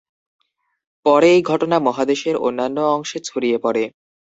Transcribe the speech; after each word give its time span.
পরে 1.05 1.27
এই 1.31 1.41
ঘটনা 1.43 1.77
মহাদেশের 1.79 2.35
অন্যান্য 2.39 2.77
অংশে 2.95 3.17
ছড়িয়ে 3.27 3.57
পড়ে। 3.57 3.83